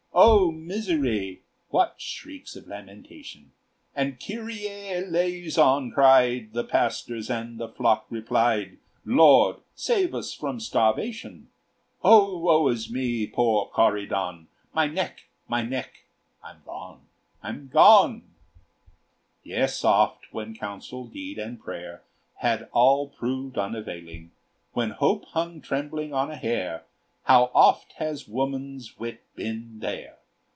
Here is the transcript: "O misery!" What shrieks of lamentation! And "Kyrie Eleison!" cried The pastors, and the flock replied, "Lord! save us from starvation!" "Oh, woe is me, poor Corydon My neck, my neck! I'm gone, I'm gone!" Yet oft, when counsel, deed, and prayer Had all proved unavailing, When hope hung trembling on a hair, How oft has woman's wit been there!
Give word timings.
"O 0.13 0.51
misery!" 0.51 1.41
What 1.69 1.95
shrieks 1.97 2.55
of 2.57 2.67
lamentation! 2.67 3.53
And 3.95 4.19
"Kyrie 4.19 4.67
Eleison!" 4.67 5.89
cried 5.91 6.51
The 6.51 6.65
pastors, 6.65 7.29
and 7.29 7.57
the 7.57 7.69
flock 7.69 8.05
replied, 8.09 8.77
"Lord! 9.05 9.57
save 9.73 10.13
us 10.13 10.33
from 10.33 10.59
starvation!" 10.59 11.47
"Oh, 12.03 12.37
woe 12.37 12.67
is 12.67 12.91
me, 12.91 13.25
poor 13.25 13.67
Corydon 13.73 14.47
My 14.73 14.85
neck, 14.85 15.23
my 15.47 15.63
neck! 15.63 16.03
I'm 16.43 16.61
gone, 16.65 17.03
I'm 17.41 17.69
gone!" 17.69 18.23
Yet 19.43 19.83
oft, 19.83 20.31
when 20.33 20.53
counsel, 20.53 21.07
deed, 21.07 21.39
and 21.39 21.59
prayer 21.59 22.03
Had 22.39 22.67
all 22.73 23.07
proved 23.07 23.57
unavailing, 23.57 24.31
When 24.73 24.89
hope 24.91 25.23
hung 25.29 25.61
trembling 25.61 26.13
on 26.13 26.29
a 26.29 26.35
hair, 26.35 26.83
How 27.25 27.51
oft 27.53 27.93
has 27.93 28.27
woman's 28.27 28.97
wit 28.97 29.21
been 29.35 29.77
there! 29.79 30.17